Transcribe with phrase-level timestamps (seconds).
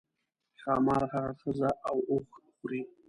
[0.61, 2.81] ښامار هغه ښځه او اوښ خوري.